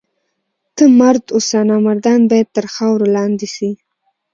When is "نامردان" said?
1.69-2.21